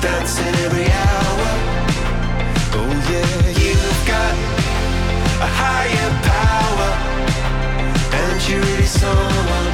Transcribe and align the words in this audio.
dancing 0.00 0.54
every 0.64 0.86
hour. 0.90 1.48
Oh 2.72 2.92
yeah, 3.10 3.48
you've 3.60 4.06
got 4.06 4.34
a 5.46 5.48
higher 5.60 6.10
power, 6.32 6.90
and 8.20 8.48
you 8.48 8.60
really 8.60 8.86
someone. 8.86 9.69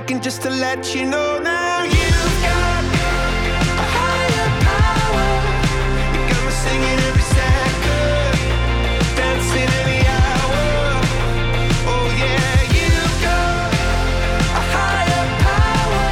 making 0.00 0.20
just 0.22 0.42
to 0.42 0.50
let 0.50 0.94
you 0.94 1.02
know 1.04 1.30
now 1.38 1.82
you've 1.96 2.36
got 2.48 2.82
a 3.84 3.86
higher 3.96 4.48
power. 4.68 5.28
You 6.14 6.20
got 6.30 6.42
me 6.46 6.52
singing 6.64 7.00
every 7.08 7.26
second, 7.38 8.32
dancing 9.20 9.70
every 9.80 10.02
hour. 10.18 10.62
Oh 11.92 12.06
yeah, 12.22 12.56
you've 12.76 13.16
got 13.28 13.68
a 14.60 14.62
higher 14.76 15.24
power. 15.46 16.04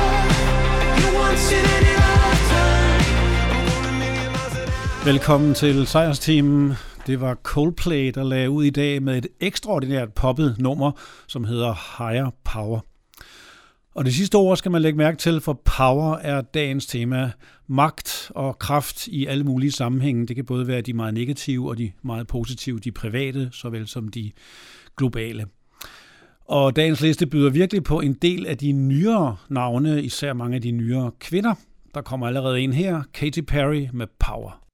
You 0.98 1.08
once 1.24 1.46
in 1.58 1.64
any 1.76 1.94
lifetime. 2.04 3.04
Velkommen 5.04 5.54
til 5.54 5.86
Sejrsteamen. 5.86 6.72
Det 7.06 7.20
var 7.20 7.34
Coldplay, 7.34 8.12
der 8.14 8.24
lagde 8.24 8.50
ud 8.50 8.64
i 8.64 8.70
dag 8.70 9.02
med 9.02 9.18
et 9.18 9.26
ekstraordinært 9.40 10.12
poppet 10.14 10.56
nummer, 10.58 10.90
som 11.26 11.44
hedder 11.44 11.74
Higher 11.98 12.30
Power. 12.44 12.80
Og 13.98 14.04
det 14.04 14.14
sidste 14.14 14.34
ord 14.34 14.56
skal 14.56 14.70
man 14.70 14.82
lægge 14.82 14.98
mærke 14.98 15.16
til, 15.16 15.40
for 15.40 15.60
power 15.64 16.16
er 16.16 16.40
dagens 16.40 16.86
tema. 16.86 17.30
Magt 17.66 18.30
og 18.34 18.58
kraft 18.58 19.06
i 19.06 19.26
alle 19.26 19.44
mulige 19.44 19.72
sammenhænge. 19.72 20.26
Det 20.26 20.36
kan 20.36 20.44
både 20.44 20.66
være 20.66 20.80
de 20.80 20.92
meget 20.92 21.14
negative 21.14 21.68
og 21.68 21.78
de 21.78 21.92
meget 22.02 22.26
positive, 22.26 22.78
de 22.78 22.92
private, 22.92 23.48
såvel 23.52 23.86
som 23.86 24.08
de 24.08 24.32
globale. 24.96 25.46
Og 26.44 26.76
dagens 26.76 27.00
liste 27.00 27.26
byder 27.26 27.50
virkelig 27.50 27.84
på 27.84 28.00
en 28.00 28.12
del 28.12 28.46
af 28.46 28.58
de 28.58 28.72
nyere 28.72 29.36
navne, 29.48 30.02
især 30.02 30.32
mange 30.32 30.56
af 30.56 30.62
de 30.62 30.70
nyere 30.70 31.10
kvinder. 31.20 31.54
Der 31.94 32.00
kommer 32.00 32.26
allerede 32.26 32.60
en 32.60 32.72
her, 32.72 33.02
Katy 33.14 33.40
Perry 33.40 33.86
med 33.92 34.06
Power. 34.18 34.67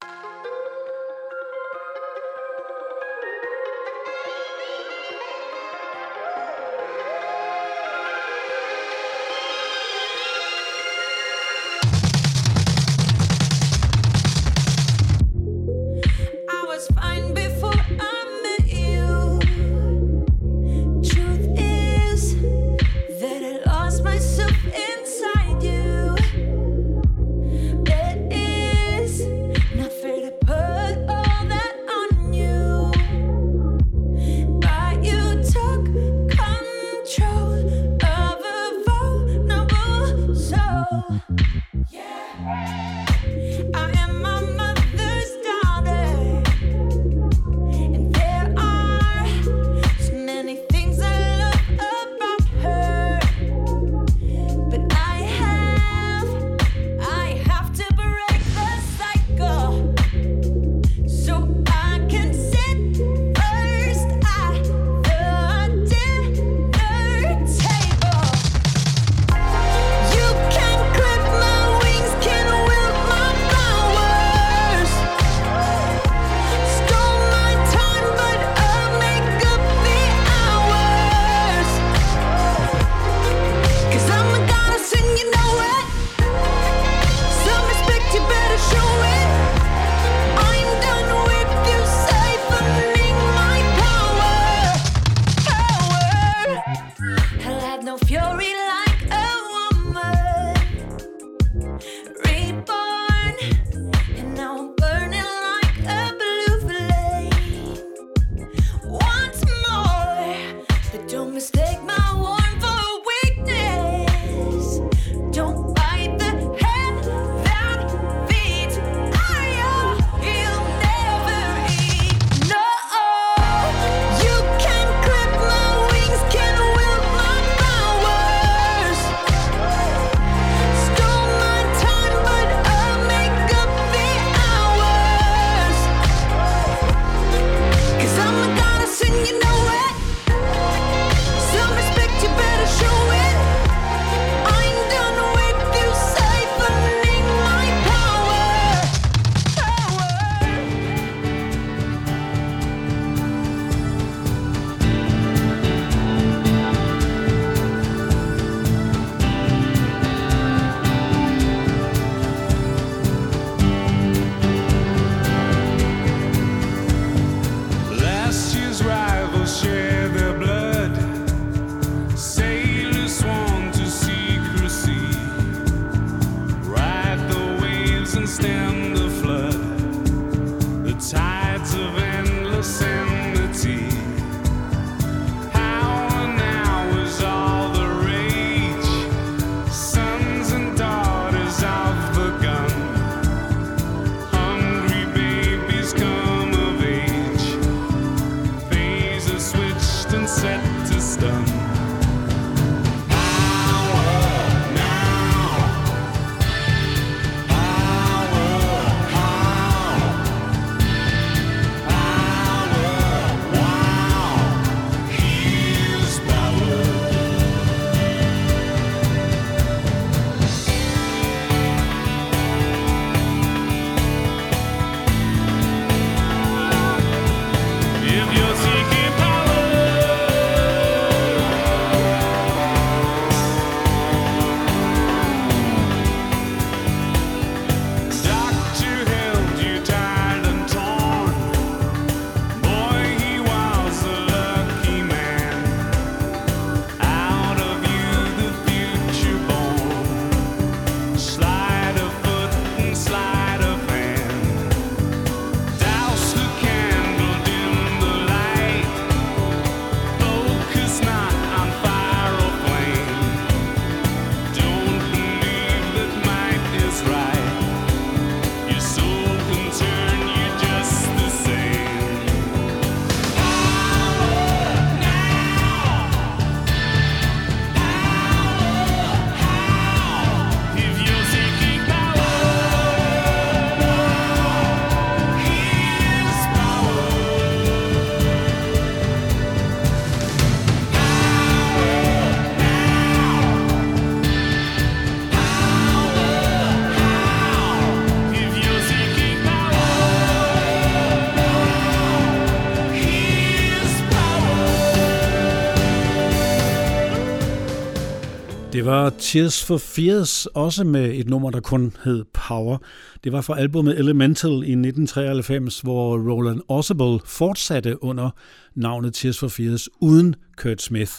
Tears 309.35 309.64
for 309.64 309.79
Fears, 309.79 310.47
også 310.47 310.85
med 310.85 311.14
et 311.14 311.29
nummer, 311.29 311.50
der 311.50 311.61
kun 311.61 311.97
hed 312.05 312.25
Power. 312.33 312.79
Det 313.25 313.33
var 313.33 313.41
fra 313.41 313.59
albumet 313.59 313.99
Elemental 313.99 314.50
i 314.50 314.55
1993, 314.55 315.81
hvor 315.81 316.33
Roland 316.33 316.61
Orzabal 316.69 317.21
fortsatte 317.25 318.05
under 318.05 318.31
navnet 318.75 319.14
Tears 319.14 319.38
for 319.38 319.49
Fears 319.49 319.88
uden 320.00 320.35
Kurt 320.57 320.83
Smith. 320.83 321.12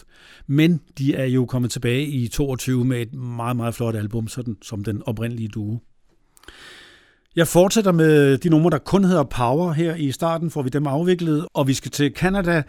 Men 0.47 0.81
de 0.97 1.15
er 1.15 1.25
jo 1.25 1.45
kommet 1.45 1.71
tilbage 1.71 2.05
i 2.05 2.27
22 2.27 2.85
med 2.85 3.01
et 3.01 3.13
meget, 3.13 3.55
meget 3.55 3.75
flot 3.75 3.95
album, 3.95 4.27
sådan 4.27 4.57
som 4.61 4.83
den 4.83 5.01
oprindelige 5.05 5.49
duo. 5.49 5.79
Jeg 7.35 7.47
fortsætter 7.47 7.91
med 7.91 8.37
de 8.37 8.49
numre, 8.49 8.69
der 8.69 8.77
kun 8.77 9.03
hedder 9.03 9.23
Power. 9.23 9.71
Her 9.71 9.95
i 9.95 10.11
starten 10.11 10.51
får 10.51 10.61
vi 10.61 10.69
dem 10.69 10.87
afviklet, 10.87 11.47
og 11.53 11.67
vi 11.67 11.73
skal 11.73 11.91
til 11.91 12.11
Canada. 12.15 12.63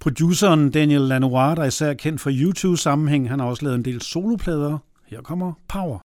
Produceren 0.00 0.70
Daniel 0.70 1.00
Lanois, 1.00 1.56
der 1.56 1.62
er 1.62 1.66
især 1.66 1.94
kendt 1.94 2.20
for 2.20 2.30
YouTube-sammenhæng, 2.32 3.28
han 3.28 3.40
har 3.40 3.46
også 3.46 3.64
lavet 3.64 3.76
en 3.76 3.84
del 3.84 4.02
soloplader. 4.02 4.78
Her 5.10 5.22
kommer 5.22 5.54
Power. 5.66 6.00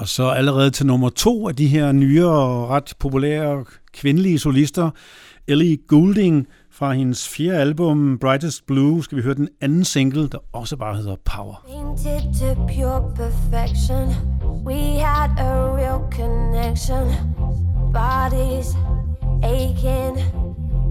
Og 0.00 0.08
så 0.08 0.28
allerede 0.28 0.70
til 0.70 0.86
nummer 0.86 1.08
to 1.08 1.48
af 1.48 1.56
de 1.56 1.66
her 1.66 1.92
nyere 1.92 2.30
og 2.30 2.68
ret 2.68 2.94
populære 2.98 3.64
kvindelige 3.92 4.38
solister, 4.38 4.90
Ellie 5.48 5.78
Goulding 5.88 6.46
fra 6.72 6.92
hendes 6.92 7.28
fjerde 7.28 7.58
album 7.58 8.18
Brightest 8.18 8.66
Blue, 8.66 9.04
skal 9.04 9.18
vi 9.18 9.22
høre 9.22 9.34
den 9.34 9.48
anden 9.60 9.84
single, 9.84 10.28
der 10.28 10.38
også 10.52 10.76
bare 10.76 10.96
hedder 10.96 11.16
Power. 11.24 11.64
Painted 11.68 12.20
to 12.40 12.54
pure 12.54 13.12
perfection. 13.16 14.08
We 14.64 15.00
had 15.00 15.30
a 15.38 15.76
real 15.76 16.00
connection. 16.12 17.06
Bodies 17.92 18.66
aching 19.42 20.18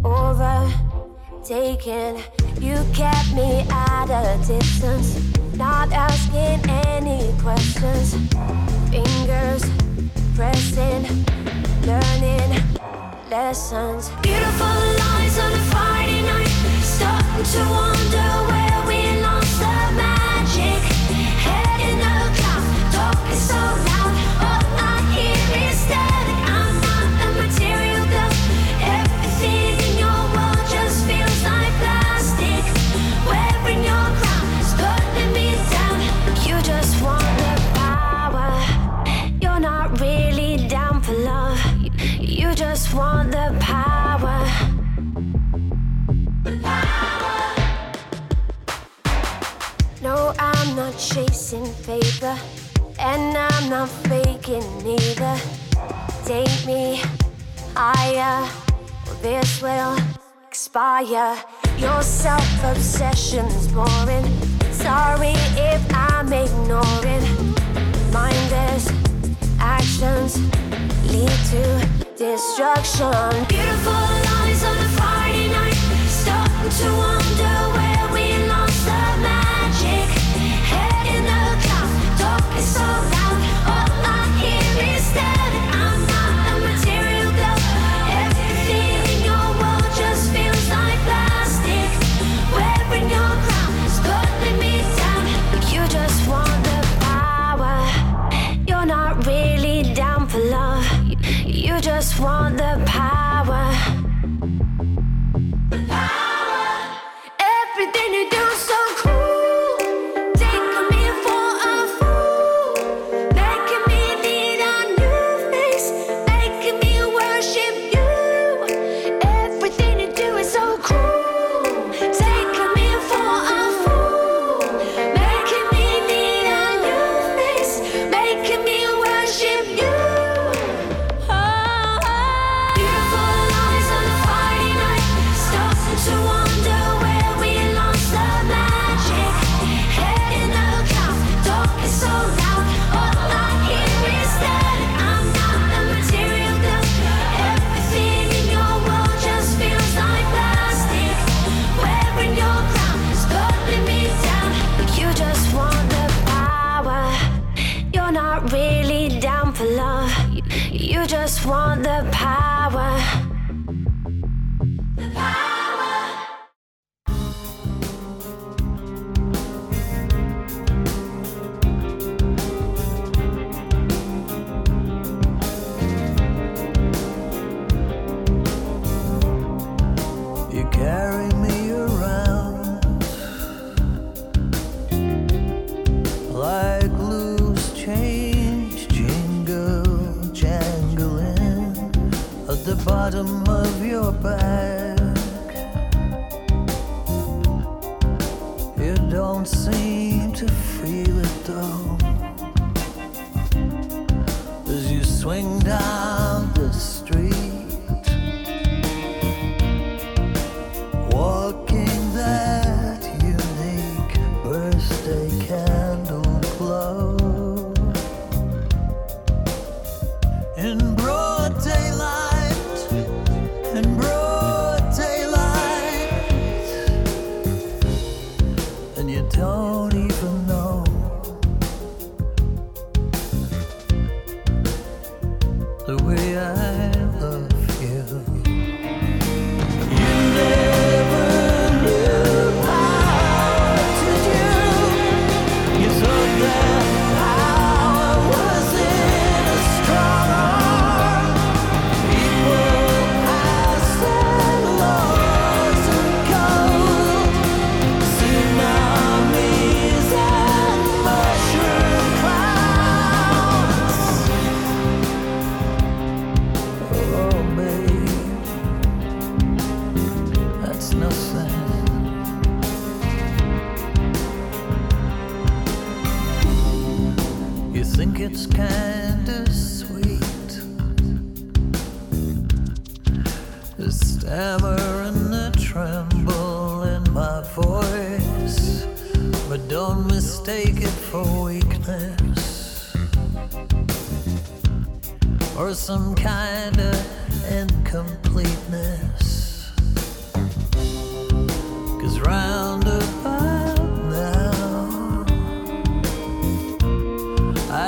over 0.04 0.99
taken. 1.44 2.18
You 2.60 2.76
kept 2.94 3.34
me 3.34 3.66
at 3.70 4.10
a 4.10 4.38
distance, 4.46 5.20
not 5.56 5.92
asking 5.92 6.70
any 6.70 7.34
questions. 7.40 8.16
Fingers 8.90 9.64
pressing, 10.36 11.04
learning 11.86 12.52
lessons. 13.30 14.10
Beautiful 14.22 14.68
lines 14.68 15.38
on 15.40 15.52
a 15.54 15.64
Friday 15.72 16.22
night, 16.24 16.48
starting 16.82 17.44
to 17.44 17.60
wonder 17.70 18.52
where. 18.52 18.69
not 50.90 50.98
chasing 50.98 51.74
paper, 51.84 52.36
and 53.00 53.38
I'm 53.38 53.70
not 53.70 53.90
faking 54.10 54.66
neither. 54.84 55.36
Date 56.26 56.66
me 56.66 57.02
higher, 57.76 58.50
or 59.08 59.14
this 59.22 59.62
will 59.62 59.98
expire. 60.48 61.36
Your 61.78 62.02
self 62.02 62.64
obsession's 62.64 63.68
boring. 63.68 64.26
Sorry 64.72 65.34
if 65.72 65.82
I'm 65.94 66.34
ignoring. 66.34 67.26
Mindless 68.12 68.90
actions 69.60 70.38
lead 71.12 71.36
to 71.52 71.64
destruction. 72.18 73.46
Beautiful 73.48 74.04
lies 74.28 74.64
on 74.64 74.78
a 74.78 74.90
Friday 74.98 75.50
night, 75.50 75.80
starting 76.08 76.72
to 76.80 76.90
wonder 76.98 77.78
where. 77.78 77.89
It's 82.60 82.78
all 82.78 83.09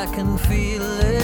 I 0.01 0.08
can 0.08 0.36
feel 0.36 0.81
it 0.81 1.21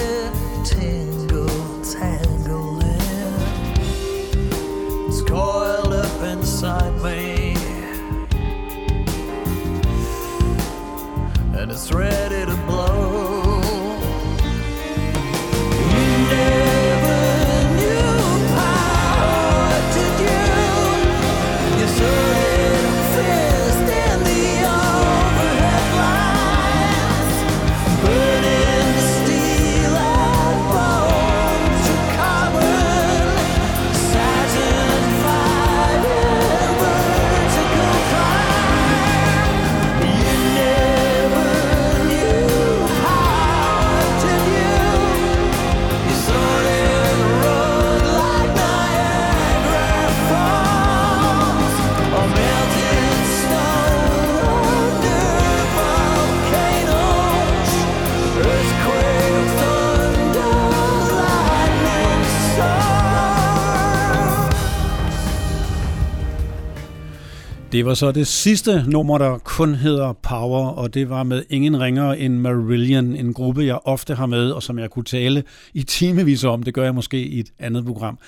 Det 67.72 67.86
var 67.86 67.94
så 67.94 68.12
det 68.12 68.28
sidste 68.28 68.84
nummer, 68.88 69.18
der 69.18 69.38
kun 69.38 69.76
hedder 69.76 70.14
Power, 70.14 70.68
og 70.68 70.94
det 70.94 71.10
var 71.10 71.24
med 71.24 71.44
ingen 71.50 71.80
ringere 71.80 72.20
end 72.20 72.38
Marillion, 72.38 73.16
en 73.16 73.34
gruppe, 73.34 73.62
jeg 73.62 73.80
ofte 73.86 74.16
har 74.16 74.26
med, 74.26 74.52
og 74.52 74.64
som 74.64 74.80
jeg 74.80 74.90
kunne 74.90 75.06
tale 75.06 75.44
i 75.74 75.84
timevis 75.84 76.44
om. 76.44 76.64
Det 76.64 76.74
gør 76.74 76.84
jeg 76.84 76.96
måske 76.96 77.26
i 77.26 77.40
et 77.40 77.50
andet 77.60 77.86
program. 77.86 78.20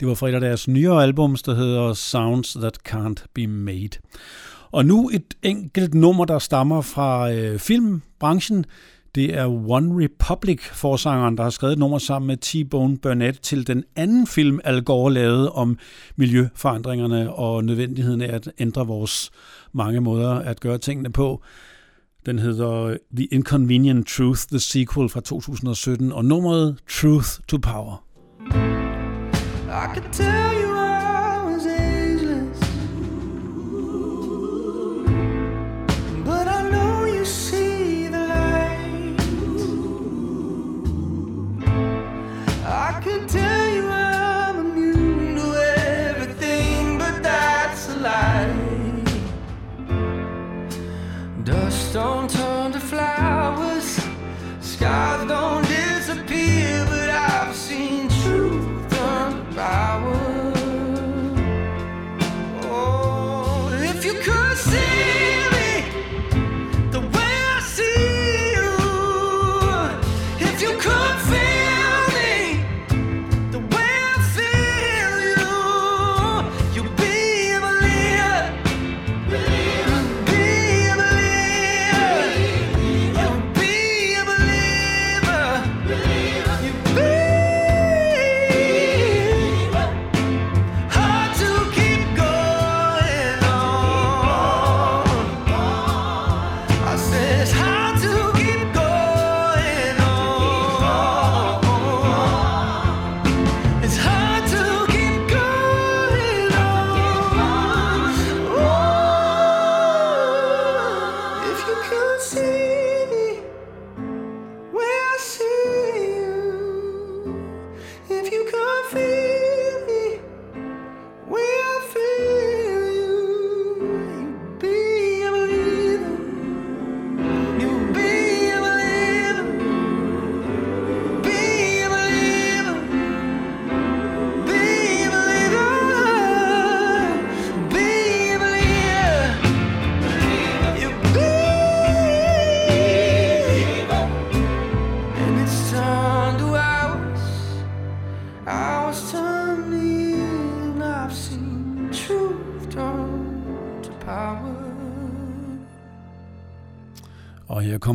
Det 0.00 0.08
var 0.08 0.14
fra 0.14 0.28
et 0.28 0.34
af 0.34 0.40
deres 0.40 0.68
nyere 0.68 1.02
albums, 1.02 1.42
der 1.42 1.54
hedder 1.54 1.92
Sounds 1.92 2.52
That 2.52 2.78
Can't 2.88 3.24
Be 3.34 3.46
Made. 3.46 3.98
Og 4.70 4.86
nu 4.86 5.10
et 5.12 5.34
enkelt 5.42 5.94
nummer, 5.94 6.24
der 6.24 6.38
stammer 6.38 6.80
fra 6.80 7.32
øh, 7.32 7.58
filmbranchen. 7.58 8.64
Det 9.14 9.34
er 9.38 9.46
One 9.46 10.04
Republic 10.04 10.60
forsangeren, 10.72 11.36
der 11.36 11.42
har 11.42 11.50
skrevet 11.50 11.72
et 11.72 11.78
nummer 11.78 11.98
sammen 11.98 12.26
med 12.26 12.36
T-Bone 12.44 12.98
Burnett 12.98 13.40
til 13.40 13.66
den 13.66 13.84
anden 13.96 14.26
film, 14.26 14.60
Al 14.64 14.82
Gore 14.82 15.12
lavede 15.12 15.52
om 15.52 15.78
miljøforandringerne 16.16 17.34
og 17.34 17.64
nødvendigheden 17.64 18.22
af 18.22 18.34
at 18.34 18.52
ændre 18.58 18.86
vores 18.86 19.30
mange 19.72 20.00
måder 20.00 20.30
at 20.30 20.60
gøre 20.60 20.78
tingene 20.78 21.12
på. 21.12 21.42
Den 22.26 22.38
hedder 22.38 22.96
The 23.16 23.24
Inconvenient 23.24 24.06
Truth, 24.06 24.40
The 24.48 24.58
Sequel 24.58 25.08
fra 25.08 25.20
2017, 25.20 26.12
og 26.12 26.24
nummeret 26.24 26.76
Truth 26.88 27.28
to 27.48 27.58
Power. 27.62 28.04
I 29.68 29.94
can 29.94 30.12
tell 30.12 30.62
you 30.62 30.73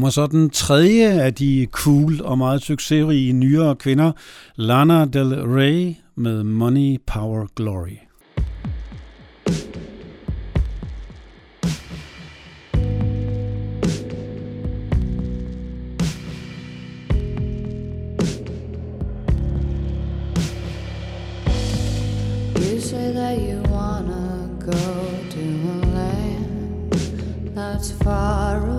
kommer 0.09 0.27
så 0.27 0.37
den 0.37 0.49
tredje 0.49 1.21
af 1.21 1.33
de 1.33 1.67
cool 1.71 2.21
og 2.21 2.37
meget 2.37 2.61
succesrige 2.61 3.33
nyere 3.33 3.75
kvinder, 3.75 4.11
Lana 4.55 5.05
Del 5.05 5.35
Rey 5.35 5.95
med 6.15 6.43
Money, 6.43 6.97
Power, 7.07 7.45
Glory. 7.55 7.97
You 22.55 22.79
say 22.81 23.13
that 23.13 23.37
you 23.37 23.61
wanna 23.71 24.49
go 24.59 24.81
to 25.29 25.45
a 25.73 25.85
land 25.95 26.93
that's 27.55 27.91
far 28.03 28.57
away. 28.57 28.78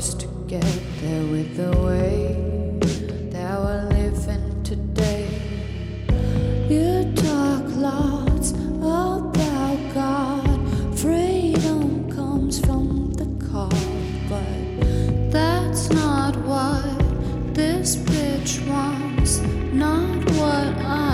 Supposed 0.00 0.20
to 0.20 0.26
get 0.46 0.82
there 1.00 1.24
with 1.24 1.56
the 1.56 1.70
way 1.80 2.36
that 3.30 3.58
we're 3.58 3.88
living 3.88 4.62
today? 4.62 5.26
You 6.68 7.10
talk 7.14 7.64
lots 7.76 8.50
about 8.50 9.32
God. 9.94 10.98
Freedom 10.98 12.12
comes 12.12 12.60
from 12.60 13.14
the 13.14 13.24
call, 13.46 13.70
but 14.28 15.30
that's 15.30 15.88
not 15.88 16.36
what 16.44 17.54
this 17.54 17.96
bitch 17.96 18.68
wants. 18.68 19.40
Not 19.72 20.24
what 20.32 20.76
I 20.84 21.05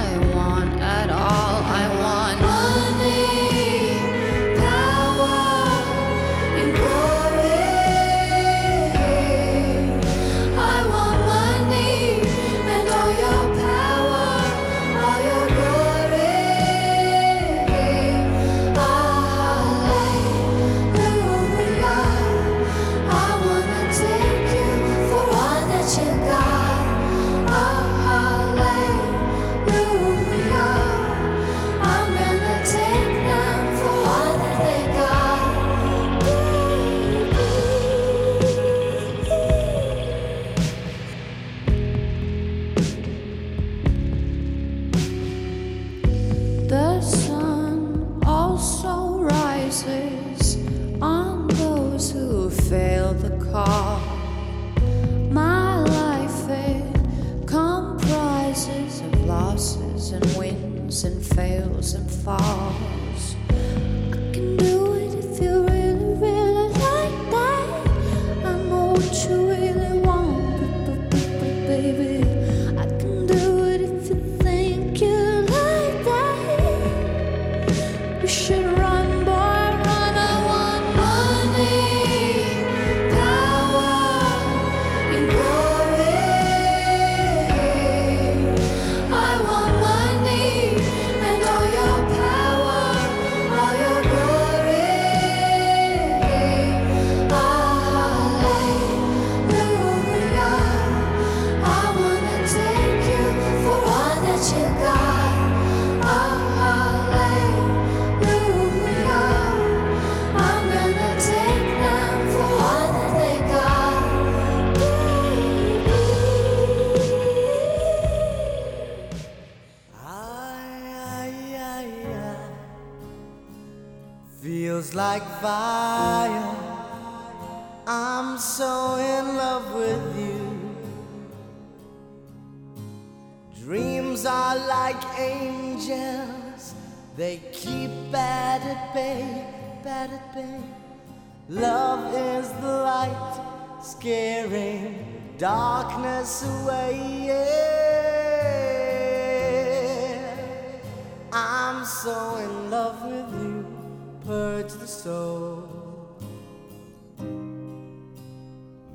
purge 154.62 154.72
the 154.81 154.87
soul. 154.87 155.68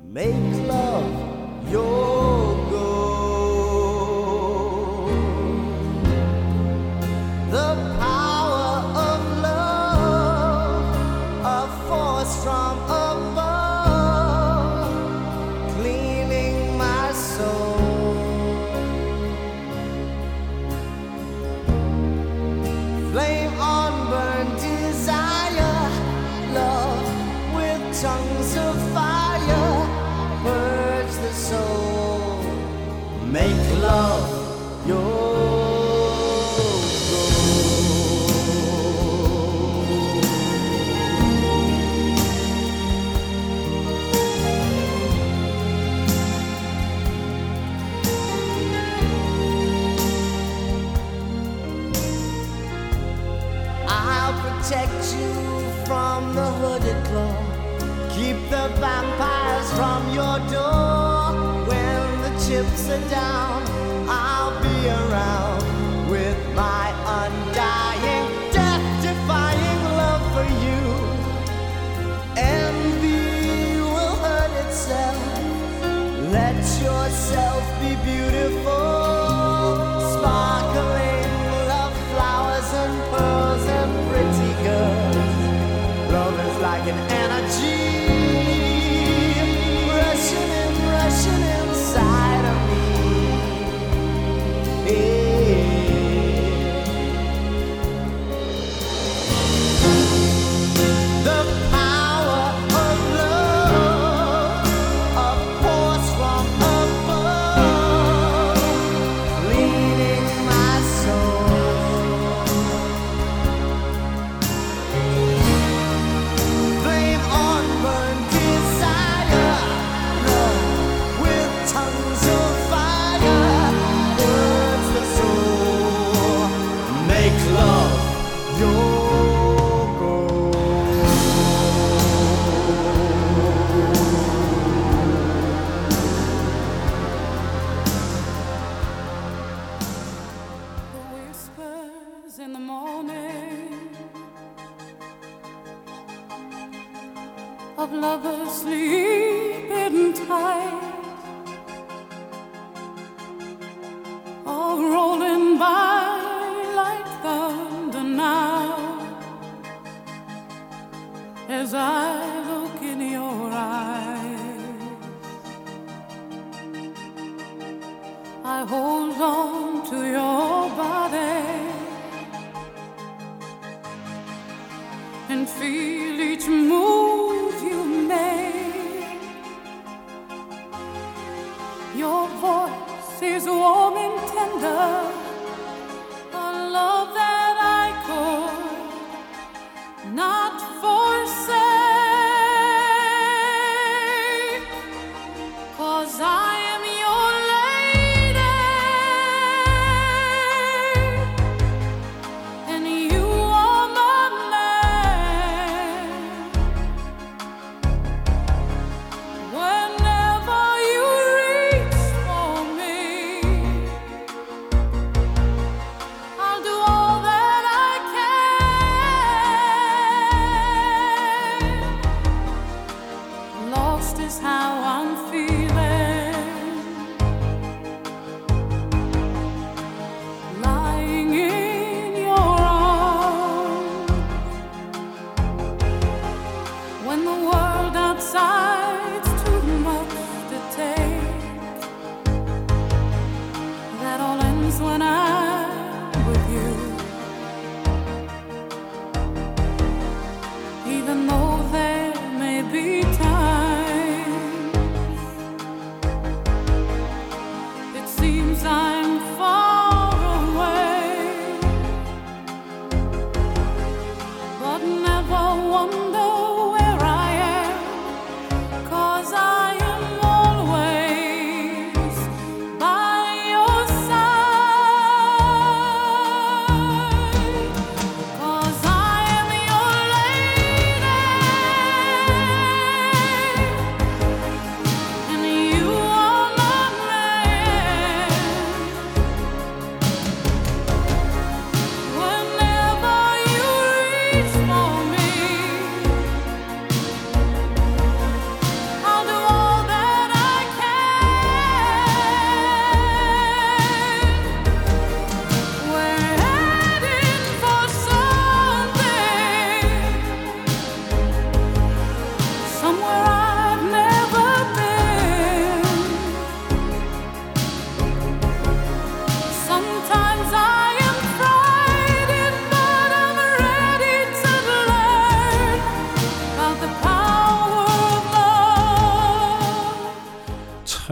Make 0.04 0.34
love 0.68 0.87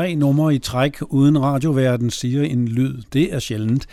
Tre 0.07 0.15
numre 0.15 0.55
i 0.55 0.59
træk 0.59 0.99
uden 1.03 1.43
radioverden 1.43 2.11
siger 2.11 2.43
en 2.43 2.69
lyd. 2.69 3.03
Det 3.13 3.35
er 3.35 3.39
sjældent. 3.39 3.87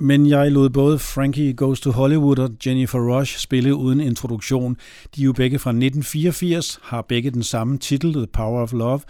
Men 0.00 0.26
jeg 0.26 0.52
lod 0.52 0.70
både 0.70 0.98
Frankie 0.98 1.54
Goes 1.54 1.80
to 1.80 1.90
Hollywood 1.90 2.38
og 2.38 2.50
Jennifer 2.66 3.18
Rush 3.18 3.38
spille 3.38 3.74
uden 3.74 4.00
introduktion. 4.00 4.76
De 5.16 5.20
er 5.20 5.24
jo 5.24 5.32
begge 5.32 5.58
fra 5.58 5.70
1984, 5.70 6.78
har 6.82 7.02
begge 7.02 7.30
den 7.30 7.42
samme 7.42 7.78
titel, 7.78 8.12
The 8.12 8.26
Power 8.26 8.62
of 8.62 8.72
Love, 8.72 9.00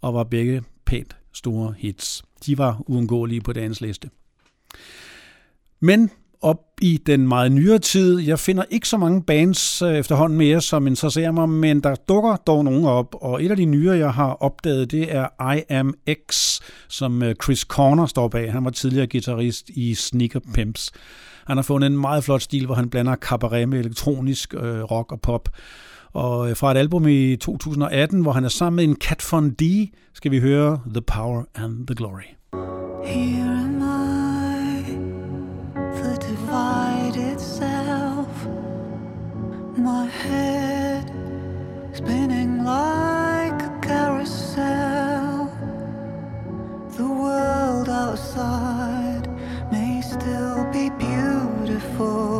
og 0.00 0.14
var 0.14 0.24
begge 0.24 0.62
pænt 0.86 1.16
store 1.32 1.74
hits. 1.78 2.22
De 2.46 2.58
var 2.58 2.82
uundgåelige 2.86 3.40
på 3.40 3.52
dagens 3.52 3.80
liste. 3.80 4.10
Men 5.80 6.10
i 6.80 7.00
den 7.06 7.28
meget 7.28 7.52
nyere 7.52 7.78
tid, 7.78 8.18
jeg 8.18 8.38
finder 8.38 8.64
ikke 8.70 8.88
så 8.88 8.96
mange 8.96 9.22
bands 9.22 9.82
øh, 9.82 9.94
efterhånden 9.94 10.38
mere, 10.38 10.60
som 10.60 10.86
interesserer 10.86 11.30
mig, 11.30 11.48
men 11.48 11.80
der 11.80 11.94
dukker 11.94 12.36
dog 12.36 12.64
nogen 12.64 12.84
op, 12.84 13.14
og 13.20 13.44
et 13.44 13.50
af 13.50 13.56
de 13.56 13.64
nyere, 13.64 13.98
jeg 13.98 14.12
har 14.12 14.32
opdaget, 14.32 14.90
det 14.90 15.14
er 15.14 15.54
I 15.54 15.62
Am 15.72 15.94
X, 16.28 16.60
som 16.88 17.22
øh, 17.22 17.34
Chris 17.42 17.60
Corner 17.60 18.06
står 18.06 18.28
bag. 18.28 18.52
Han 18.52 18.64
var 18.64 18.70
tidligere 18.70 19.06
guitarist 19.06 19.68
i 19.68 19.94
Sneaker 19.94 20.40
Pimps. 20.54 20.92
Han 21.46 21.56
har 21.56 21.62
fundet 21.62 21.86
en 21.86 21.98
meget 21.98 22.24
flot 22.24 22.42
stil, 22.42 22.66
hvor 22.66 22.74
han 22.74 22.90
blander 22.90 23.16
cabaret 23.16 23.68
med 23.68 23.78
elektronisk 23.78 24.54
øh, 24.54 24.82
rock 24.82 25.12
og 25.12 25.20
pop. 25.20 25.48
Og 26.12 26.50
øh, 26.50 26.56
fra 26.56 26.70
et 26.70 26.76
album 26.76 27.08
i 27.08 27.36
2018, 27.36 28.22
hvor 28.22 28.32
han 28.32 28.44
er 28.44 28.48
sammen 28.48 28.76
med 28.76 28.84
en 28.84 28.96
Kat 28.96 29.28
Von 29.32 29.50
D, 29.50 29.62
skal 30.14 30.30
vi 30.30 30.40
høre 30.40 30.80
The 30.94 31.02
Power 31.02 31.42
and 31.54 31.86
the 31.86 31.94
Glory. 31.94 32.36
Here 33.04 33.64
am 33.64 34.06
I, 34.06 34.09
the 36.50 36.56
divided 36.56 37.40
self. 37.40 38.28
My 39.76 40.06
head 40.06 41.06
spinning 41.92 42.64
like 42.64 43.62
a 43.62 43.78
carousel. 43.80 45.46
The 46.96 47.08
world 47.08 47.88
outside 47.88 49.26
may 49.70 50.00
still 50.02 50.64
be 50.72 50.90
beautiful, 50.90 52.39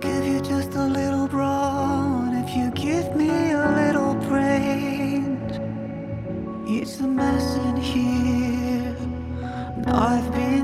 give 0.00 0.24
you 0.24 0.40
just 0.40 0.74
a 0.74 0.86
little 0.86 1.28
brawn 1.28 2.34
if 2.34 2.56
you 2.56 2.70
give 2.72 3.14
me 3.14 3.52
a 3.52 3.70
little 3.82 4.14
brains. 4.28 5.58
It's 6.66 6.98
a 7.00 7.06
mess 7.06 7.56
in 7.56 7.76
here. 7.76 8.96
I've 9.86 10.32
been 10.32 10.63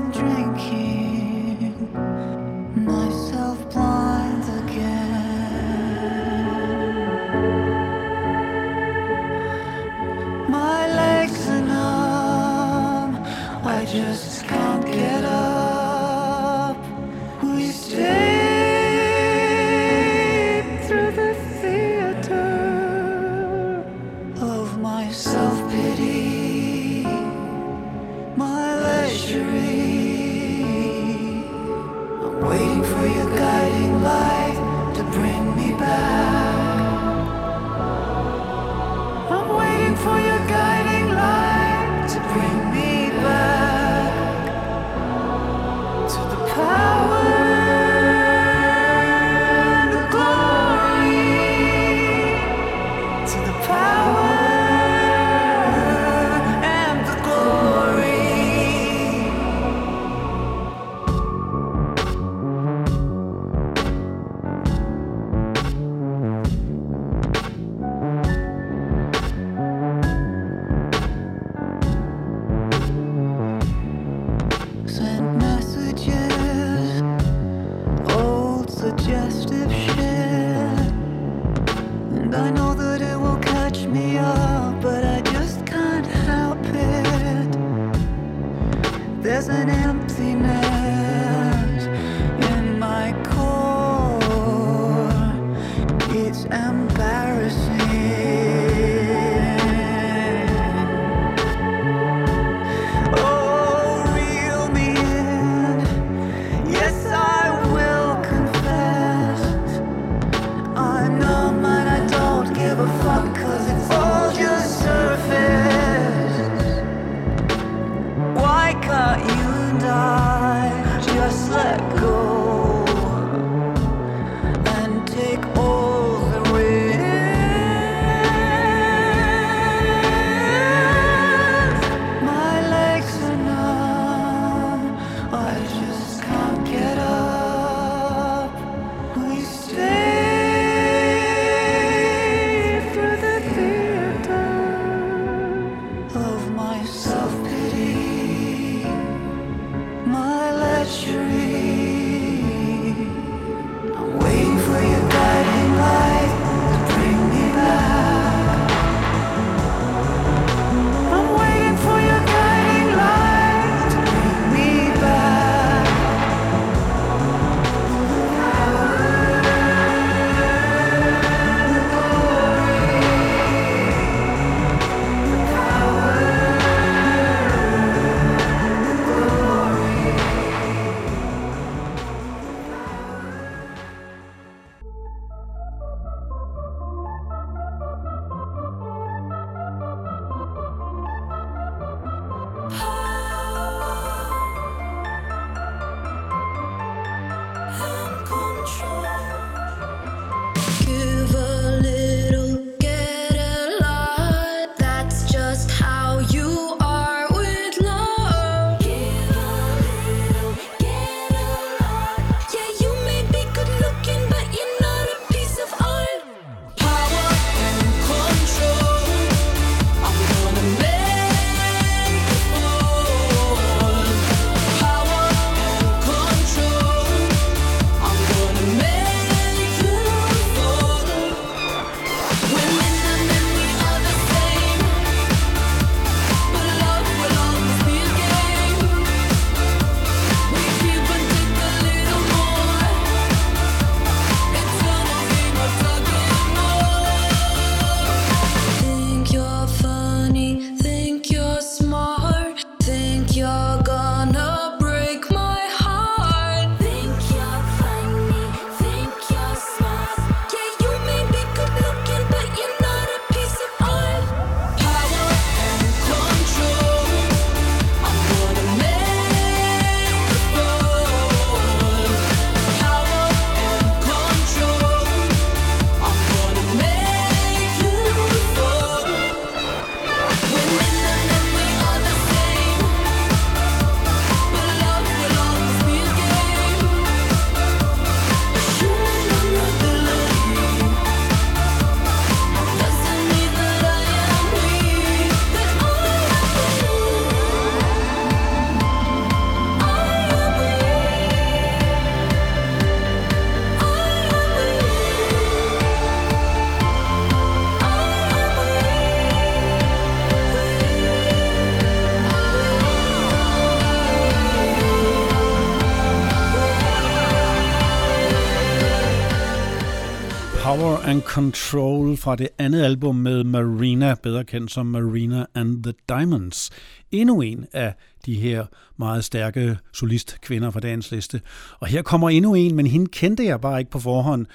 and 321.11 321.21
Control 321.21 322.17
fra 322.17 322.35
det 322.35 322.49
andet 322.57 322.83
album 322.83 323.15
med 323.15 323.43
Marina, 323.43 324.15
bedre 324.23 324.43
kendt 324.43 324.71
som 324.71 324.85
Marina 324.85 325.45
and 325.55 325.83
the 325.83 325.93
Diamonds. 326.09 326.69
Endnu 327.11 327.41
en 327.41 327.65
af 327.73 327.93
de 328.25 328.35
her 328.35 328.65
meget 328.97 329.23
stærke 329.23 329.77
solistkvinder 329.93 330.71
fra 330.71 330.79
dagens 330.79 331.11
liste. 331.11 331.41
Og 331.79 331.87
her 331.87 332.01
kommer 332.01 332.29
endnu 332.29 332.53
en, 332.55 332.75
men 332.75 332.87
hende 332.87 333.07
kendte 333.07 333.45
jeg 333.45 333.61
bare 333.61 333.79
ikke 333.79 333.91
på 333.91 333.99
forhånd. 333.99 334.45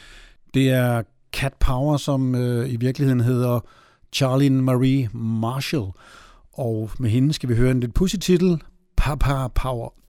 Det 0.54 0.70
er 0.70 1.02
Cat 1.32 1.54
Power, 1.60 1.96
som 1.96 2.34
øh, 2.34 2.72
i 2.72 2.76
virkeligheden 2.76 3.20
hedder 3.20 3.60
Charlene 4.12 4.62
Marie 4.62 5.08
Marshall. 5.14 5.86
Og 6.52 6.90
med 6.98 7.10
hende 7.10 7.32
skal 7.32 7.48
vi 7.48 7.54
høre 7.54 7.70
en 7.70 7.80
lidt 7.80 7.94
pussy 7.94 8.16
titel, 8.16 8.62
Papa 8.96 9.48
Power. 9.54 10.05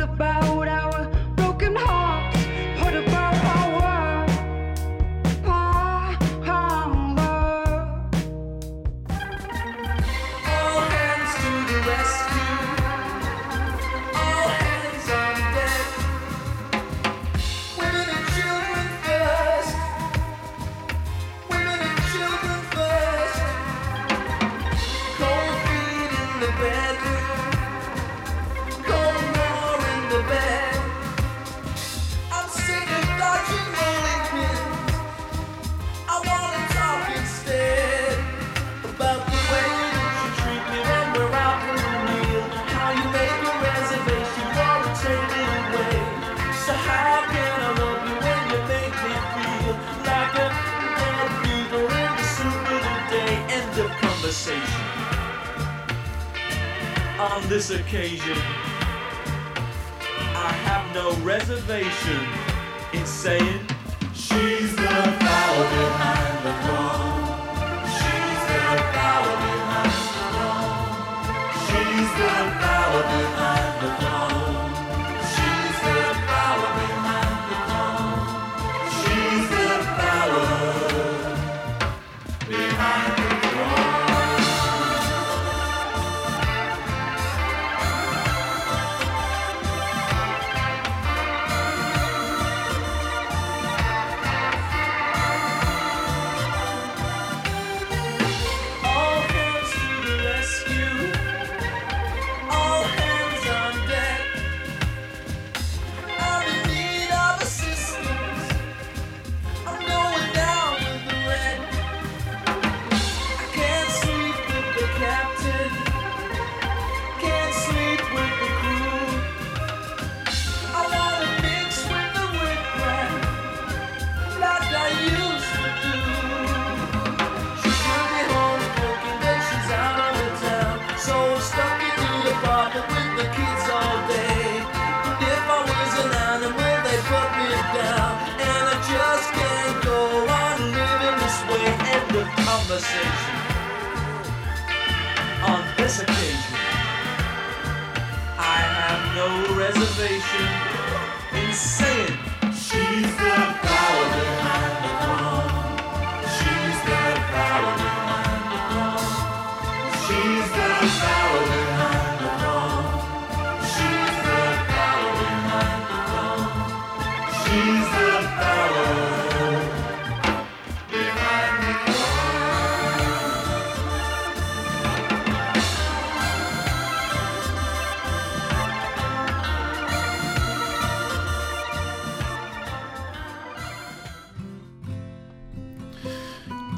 about 0.00 0.47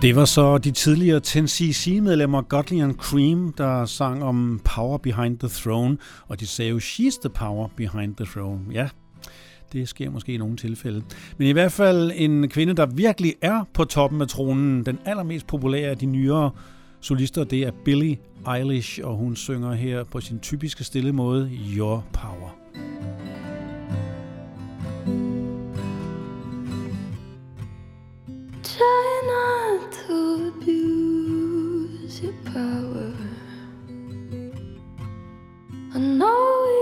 Det 0.02 0.16
var 0.16 0.24
så 0.24 0.58
de 0.58 0.70
tidligere 0.70 1.20
10cc-medlemmer 1.26 2.42
Godley 2.42 2.94
Cream, 2.94 3.52
der 3.52 3.86
sang 3.86 4.24
om 4.24 4.60
Power 4.64 4.98
Behind 4.98 5.38
the 5.38 5.48
Throne, 5.48 5.98
og 6.28 6.40
de 6.40 6.46
sagde 6.46 6.70
jo, 6.70 6.78
she's 6.78 7.20
the 7.20 7.28
power 7.28 7.68
behind 7.76 8.16
the 8.16 8.26
throne. 8.26 8.60
Ja, 8.72 8.88
det 9.72 9.88
sker 9.88 10.10
måske 10.10 10.32
i 10.32 10.36
nogle 10.36 10.56
tilfælde. 10.56 11.02
Men 11.38 11.48
i 11.48 11.52
hvert 11.52 11.72
fald 11.72 12.12
en 12.14 12.48
kvinde, 12.48 12.74
der 12.74 12.86
virkelig 12.86 13.34
er 13.42 13.64
på 13.74 13.84
toppen 13.84 14.20
af 14.20 14.28
tronen. 14.28 14.86
Den 14.86 14.98
allermest 15.04 15.46
populære 15.46 15.90
af 15.90 15.98
de 15.98 16.06
nyere 16.06 16.50
solister, 17.00 17.44
det 17.44 17.62
er 17.62 17.72
Billie 17.84 18.16
Eilish, 18.56 19.00
og 19.02 19.16
hun 19.16 19.36
synger 19.36 19.72
her 19.72 20.04
på 20.04 20.20
sin 20.20 20.38
typiske 20.38 20.84
stille 20.84 21.12
måde, 21.12 21.50
Your 21.76 22.04
Power. 22.12 22.59
Try 28.80 29.22
not 29.26 29.92
to 29.92 30.48
abuse 30.48 32.22
your 32.22 32.32
power. 32.46 33.12
I 35.94 35.98
know. 35.98 36.79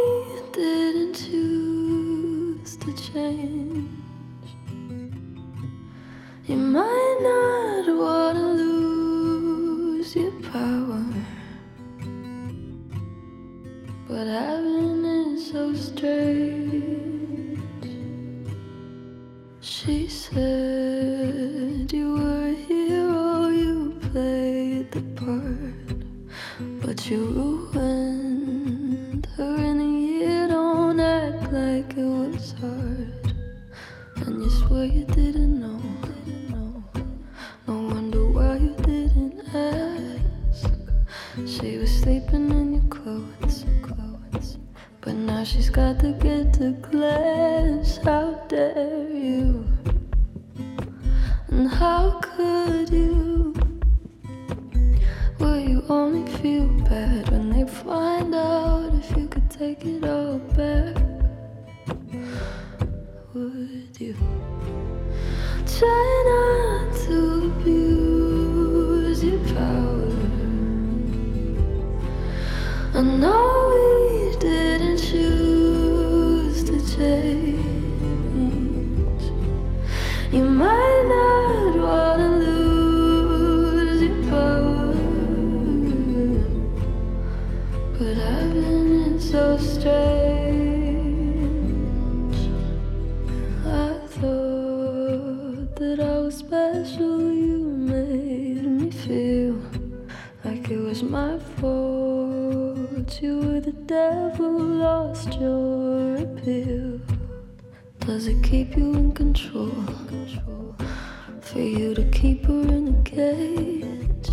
you 111.78 111.94
to 111.94 112.04
keep 112.10 112.44
her 112.46 112.60
in 112.60 112.88
a 112.88 113.02
cage. 113.04 114.28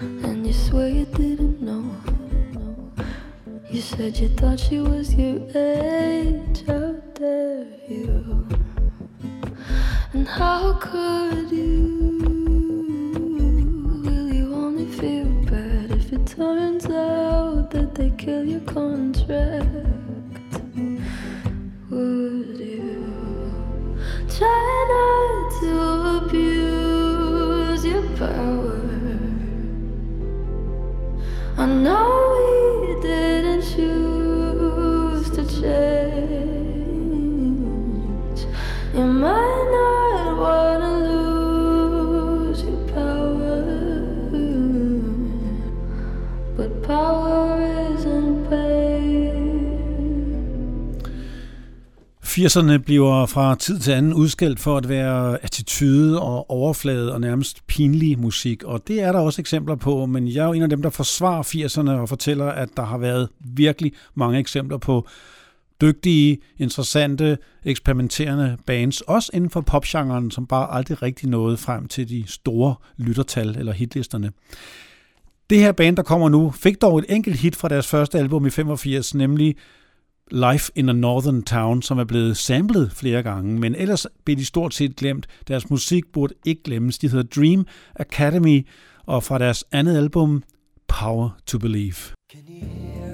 And 0.00 0.44
you 0.44 0.52
swear 0.52 0.88
you 0.88 1.04
didn't 1.04 1.62
know. 1.62 1.88
You 3.70 3.80
said 3.80 4.18
you 4.18 4.28
thought 4.30 4.58
she 4.58 4.80
was 4.80 5.14
your 5.14 5.38
age. 5.54 6.64
How 6.66 6.92
dare 7.14 7.66
you? 7.88 8.48
And 10.12 10.26
how 10.26 10.72
could 10.80 11.52
you? 11.52 12.18
Will 14.04 14.28
you 14.34 14.52
only 14.52 14.86
feel 14.98 15.30
bad 15.52 15.92
if 15.92 16.12
it 16.12 16.26
turns 16.26 16.86
out 16.86 17.70
that 17.70 17.94
they 17.94 18.10
kill 18.18 18.44
your 18.44 18.60
contract? 18.60 19.87
80'erne 52.38 52.76
bliver 52.78 53.26
fra 53.26 53.54
tid 53.54 53.78
til 53.78 53.92
anden 53.92 54.14
udskældt 54.14 54.60
for 54.60 54.76
at 54.76 54.88
være 54.88 55.44
attitude 55.44 56.22
og 56.22 56.50
overflade 56.50 57.14
og 57.14 57.20
nærmest 57.20 57.66
pinlig 57.66 58.18
musik, 58.18 58.62
og 58.62 58.88
det 58.88 59.02
er 59.02 59.12
der 59.12 59.18
også 59.18 59.42
eksempler 59.42 59.74
på, 59.74 60.06
men 60.06 60.28
jeg 60.28 60.42
er 60.42 60.46
jo 60.46 60.52
en 60.52 60.62
af 60.62 60.68
dem, 60.68 60.82
der 60.82 60.90
forsvarer 60.90 61.42
80'erne 61.42 61.90
og 61.90 62.08
fortæller, 62.08 62.46
at 62.46 62.68
der 62.76 62.84
har 62.84 62.98
været 62.98 63.28
virkelig 63.40 63.92
mange 64.14 64.38
eksempler 64.38 64.78
på 64.78 65.08
dygtige, 65.80 66.38
interessante, 66.58 67.38
eksperimenterende 67.64 68.56
bands, 68.66 69.00
også 69.00 69.30
inden 69.34 69.50
for 69.50 69.60
popgenren, 69.60 70.30
som 70.30 70.46
bare 70.46 70.74
aldrig 70.74 71.02
rigtig 71.02 71.28
nåede 71.28 71.56
frem 71.56 71.88
til 71.88 72.08
de 72.08 72.24
store 72.26 72.74
lyttertal 72.96 73.56
eller 73.58 73.72
hitlisterne. 73.72 74.32
Det 75.50 75.58
her 75.58 75.72
band, 75.72 75.96
der 75.96 76.02
kommer 76.02 76.28
nu, 76.28 76.50
fik 76.50 76.82
dog 76.82 76.98
et 76.98 77.04
enkelt 77.08 77.36
hit 77.36 77.56
fra 77.56 77.68
deres 77.68 77.86
første 77.86 78.18
album 78.18 78.46
i 78.46 78.50
85, 78.50 79.14
nemlig 79.14 79.56
Life 80.30 80.72
in 80.74 80.88
a 80.88 80.92
Northern 80.92 81.42
Town, 81.42 81.82
som 81.82 81.98
er 81.98 82.04
blevet 82.04 82.36
samlet 82.36 82.92
flere 82.92 83.22
gange, 83.22 83.58
men 83.58 83.74
ellers 83.74 84.06
blev 84.24 84.36
de 84.36 84.44
stort 84.44 84.74
set 84.74 84.96
glemt. 84.96 85.26
Deres 85.48 85.70
musik 85.70 86.04
burde 86.12 86.34
ikke 86.44 86.62
glemmes. 86.62 86.98
De 86.98 87.08
hedder 87.08 87.40
Dream 87.40 87.66
Academy, 87.96 88.66
og 89.06 89.22
fra 89.22 89.38
deres 89.38 89.64
andet 89.72 89.96
album, 89.96 90.42
Power 90.88 91.30
to 91.46 91.58
Believe. 91.58 91.96
He 92.32 93.07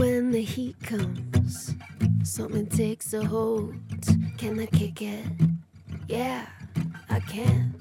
when 0.00 0.30
the 0.30 0.40
heat 0.40 0.76
comes, 0.82 1.74
something 2.24 2.66
takes 2.66 3.12
a 3.12 3.22
hold. 3.22 3.74
Can 4.38 4.58
I 4.58 4.64
kick 4.64 5.02
it? 5.02 5.26
Yeah, 6.08 6.46
I 7.10 7.20
can. 7.20 7.74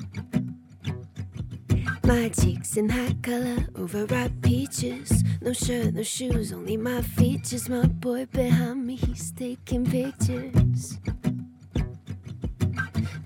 My 2.04 2.28
cheeks 2.28 2.76
in 2.76 2.90
hot 2.90 3.22
color, 3.22 3.66
overripe 3.78 4.42
peaches. 4.42 5.24
No 5.42 5.54
shirt, 5.54 5.94
no 5.94 6.04
shoes, 6.04 6.52
only 6.52 6.76
my 6.76 7.02
features. 7.02 7.70
My 7.70 7.86
boy 7.86 8.26
behind 8.26 8.86
me, 8.86 8.96
he's 8.96 9.32
taking 9.32 9.86
pictures. 9.86 11.00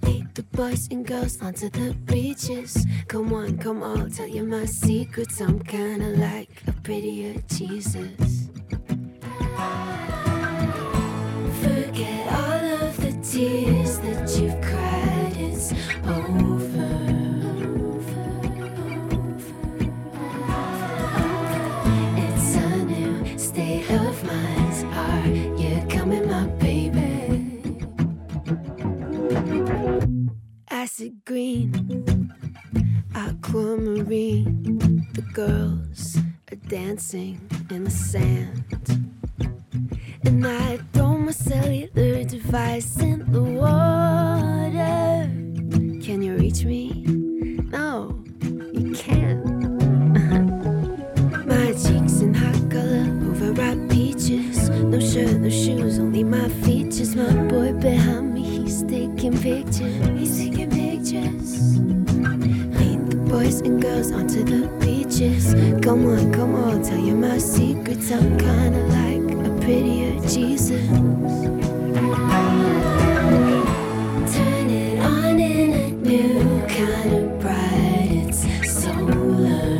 Lead 0.04 0.36
the 0.36 0.44
boys 0.52 0.88
and 0.92 1.04
girls 1.04 1.42
onto 1.42 1.68
the 1.72 1.96
beaches. 2.06 2.86
Come 3.08 3.34
on, 3.34 3.58
come 3.58 3.82
on, 3.82 4.12
tell 4.12 4.28
you 4.28 4.44
my 4.44 4.66
secrets. 4.66 5.42
I'm 5.42 5.60
kinda 5.64 6.10
like 6.10 6.62
a 6.68 6.74
prettier 6.74 7.42
Jesus. 7.48 8.43
Tears 13.34 13.98
that 13.98 14.30
you've 14.38 14.62
cried, 14.62 15.34
it's 15.38 15.72
over. 16.06 16.92
It's 22.16 22.56
a 22.58 22.86
new 22.86 23.40
state 23.40 23.90
of 23.90 24.24
mind. 24.24 24.86
Are 24.94 25.28
you 25.60 25.84
coming, 25.90 26.28
my 26.28 26.46
baby? 26.62 27.64
Acid 30.70 31.26
green, 31.26 31.72
aquamarine. 33.16 35.08
The 35.14 35.24
girls 35.34 36.18
are 36.52 36.62
dancing 36.68 37.42
in 37.72 37.86
the 37.86 37.90
sand. 37.90 39.13
And 40.34 40.48
I 40.48 40.78
throw 40.94 41.16
my 41.16 41.32
cellular 41.32 42.24
device 42.24 42.98
in 42.98 43.20
the 43.32 43.44
water. 43.44 45.30
Can 46.04 46.24
you 46.24 46.36
reach 46.36 46.66
me? 46.66 47.04
No, 47.70 48.20
you 48.42 48.96
can't. 48.96 49.46
my 51.46 51.68
cheeks 51.74 52.22
in 52.22 52.34
hot 52.34 52.56
color, 52.72 53.06
overripe 53.30 53.88
peaches. 53.92 54.72
No 54.72 55.00
shirt, 55.00 55.38
no 55.38 55.50
shoes, 55.52 56.00
only 56.00 56.24
my 56.24 56.50
features. 56.66 57.16
My 57.16 57.32
boy 57.44 57.74
behind 57.74 58.34
me, 58.34 58.42
he's 58.42 58.82
taking 58.82 59.38
pictures. 59.38 60.08
He's 60.18 60.36
taking 60.40 60.72
pictures. 60.72 61.78
Lead 62.80 63.12
the 63.12 63.18
boys 63.30 63.62
and 63.62 63.80
girls 63.80 64.12
onto 64.12 64.44
the 64.44 64.68
beaches. 64.84 65.54
Come 65.84 66.08
on, 66.08 66.34
come 66.34 66.56
on, 66.56 66.82
tell 66.82 66.98
you 66.98 67.14
my 67.16 67.38
secrets. 67.38 68.12
I'm 68.12 68.36
kinda 68.40 68.80
like 68.88 69.33
prettier 69.64 70.20
Jesus. 70.28 70.88
Turn 74.36 74.70
it 74.70 75.00
on 75.00 75.40
in 75.40 75.72
a 75.72 75.90
new 75.92 76.68
kind 76.68 77.14
of 77.14 77.40
bright. 77.40 78.28
It's 78.28 78.84
solar. 78.84 79.80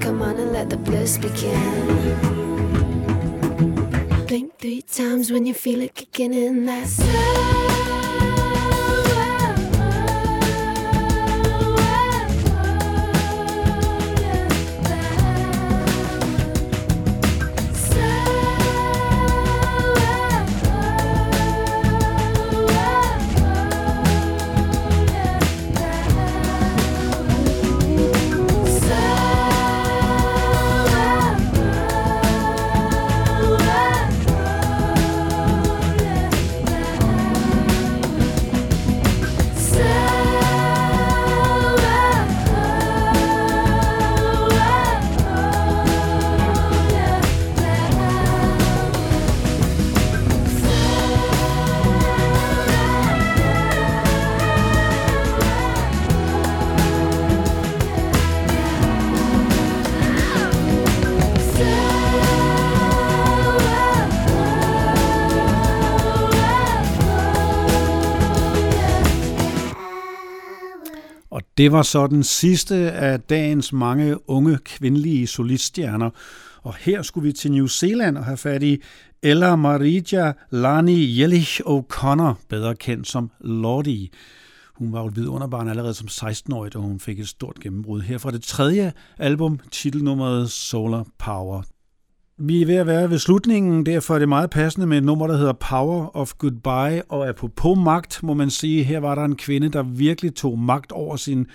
Come 0.00 0.22
on 0.22 0.36
and 0.36 0.52
let 0.52 0.68
the 0.68 0.76
bliss 0.76 1.16
begin. 1.16 1.86
Blink 4.26 4.58
three 4.58 4.82
times 4.82 5.30
when 5.30 5.46
you 5.46 5.54
feel 5.54 5.80
it 5.80 5.94
kicking 5.94 6.34
in. 6.34 6.66
That's 6.66 6.98
Og 7.00 7.67
det 71.58 71.72
var 71.72 71.82
så 71.82 72.06
den 72.06 72.24
sidste 72.24 72.74
af 72.92 73.20
dagens 73.20 73.72
mange 73.72 74.30
unge 74.30 74.58
kvindelige 74.64 75.26
soliststjerner. 75.26 76.10
Og 76.62 76.74
her 76.74 77.02
skulle 77.02 77.26
vi 77.26 77.32
til 77.32 77.52
New 77.52 77.66
Zealand 77.66 78.18
og 78.18 78.24
have 78.24 78.36
fat 78.36 78.62
i 78.62 78.82
Ella 79.22 79.56
Marija 79.56 80.32
Lani 80.50 81.20
Jellich 81.20 81.60
O'Connor, 81.60 82.46
bedre 82.48 82.74
kendt 82.76 83.08
som 83.08 83.30
Lordi. 83.40 84.12
Hun 84.74 84.92
var 84.92 85.00
jo 85.00 85.06
et 85.06 85.16
vidunderbarn 85.16 85.68
allerede 85.68 85.94
som 85.94 86.08
16-årig, 86.10 86.72
da 86.72 86.78
hun 86.78 87.00
fik 87.00 87.20
et 87.20 87.28
stort 87.28 87.60
gennembrud. 87.60 88.00
Her 88.00 88.18
fra 88.18 88.30
det 88.30 88.42
tredje 88.42 88.92
album, 89.18 89.60
titelnummeret 89.70 90.50
Solar 90.50 91.06
Power. 91.18 91.62
Vi 92.40 92.62
er 92.62 92.66
ved 92.66 92.74
at 92.74 92.86
være 92.86 93.10
ved 93.10 93.18
slutningen, 93.18 93.86
derfor 93.86 94.14
er 94.14 94.18
det 94.18 94.28
meget 94.28 94.50
passende 94.50 94.86
med 94.86 94.98
et 94.98 95.04
nummer, 95.04 95.26
der 95.26 95.36
hedder 95.36 95.52
Power 95.52 96.16
of 96.16 96.32
Goodbye, 96.38 97.02
og 97.08 97.28
apropos 97.28 97.78
magt, 97.78 98.22
må 98.22 98.34
man 98.34 98.50
sige, 98.50 98.84
her 98.84 99.00
var 99.00 99.14
der 99.14 99.24
en 99.24 99.36
kvinde, 99.36 99.68
der 99.68 99.82
virkelig 99.82 100.34
tog 100.34 100.58
magt 100.58 100.92
over 100.92 101.16
sin 101.16 101.46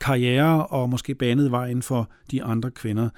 karriere, 0.00 0.66
og 0.66 0.88
måske 0.88 1.14
banede 1.14 1.50
vejen 1.50 1.82
for 1.82 2.10
de 2.30 2.42
andre 2.42 2.70
kvinder. 2.70 3.08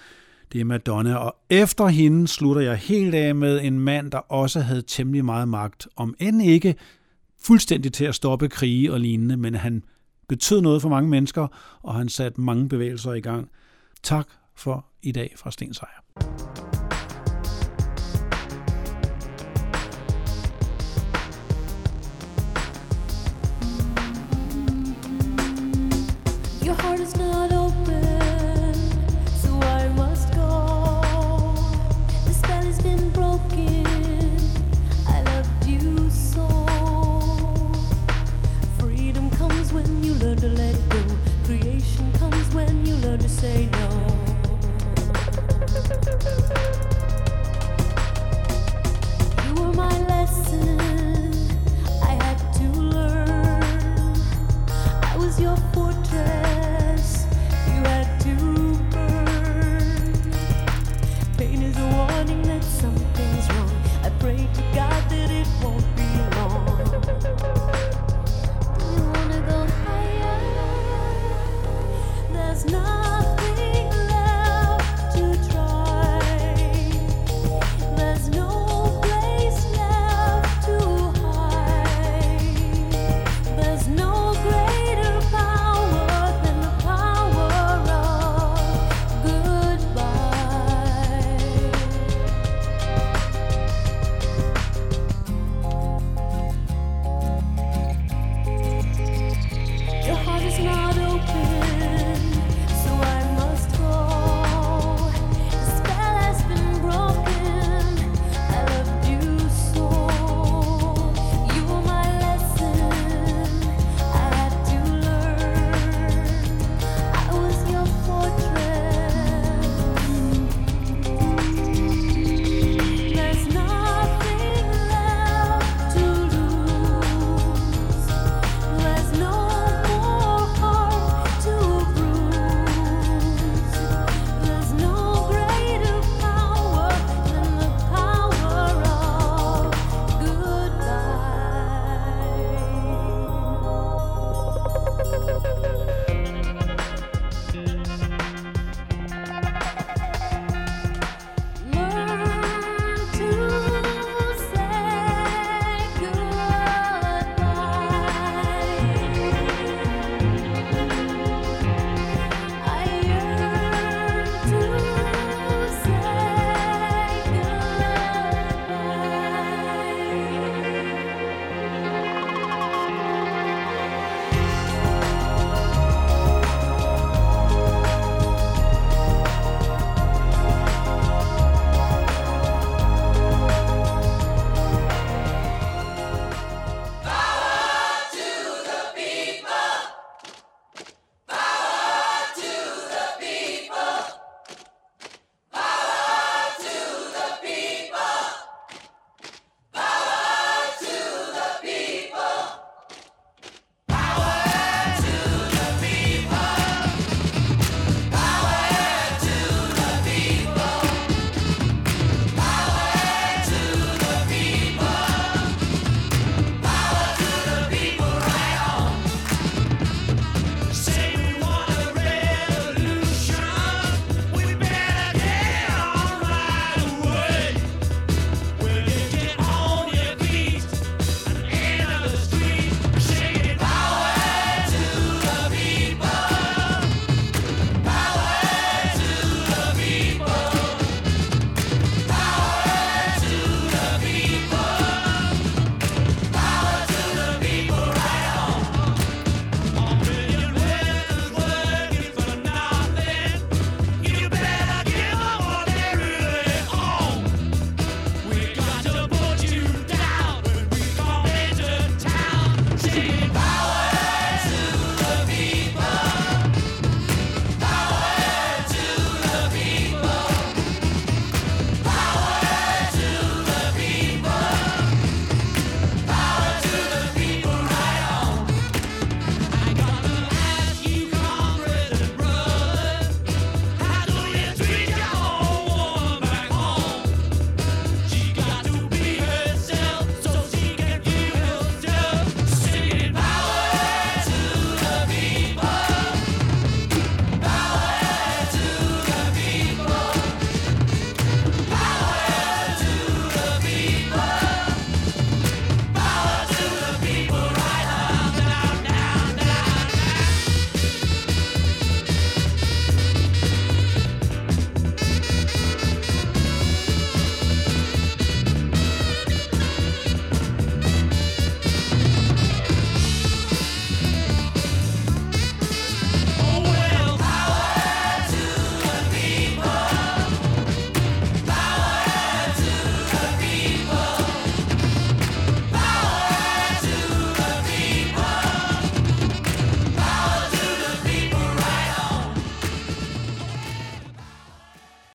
Det 0.52 0.60
er 0.60 0.64
Madonna, 0.64 1.14
og 1.14 1.36
efter 1.50 1.86
hende 1.86 2.28
slutter 2.28 2.62
jeg 2.62 2.76
helt 2.76 3.14
af 3.14 3.34
med 3.34 3.60
en 3.62 3.78
mand, 3.80 4.10
der 4.10 4.18
også 4.18 4.60
havde 4.60 4.82
temmelig 4.82 5.24
meget 5.24 5.48
magt, 5.48 5.88
om 5.96 6.14
end 6.18 6.42
ikke 6.42 6.74
fuldstændig 7.42 7.92
til 7.92 8.04
at 8.04 8.14
stoppe 8.14 8.48
krige 8.48 8.92
og 8.92 9.00
lignende, 9.00 9.36
men 9.36 9.54
han 9.54 9.82
betød 10.28 10.60
noget 10.60 10.82
for 10.82 10.88
mange 10.88 11.10
mennesker, 11.10 11.46
og 11.82 11.94
han 11.94 12.08
satte 12.08 12.40
mange 12.40 12.68
bevægelser 12.68 13.12
i 13.12 13.20
gang. 13.20 13.48
Tak 14.02 14.26
for 14.56 14.86
i 15.02 15.12
dag 15.12 15.34
fra 15.36 15.50
Sten 15.50 15.74
Seier. 15.74 16.31